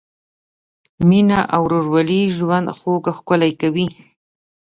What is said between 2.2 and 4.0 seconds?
ژوند خوږ او ښکلی کوي.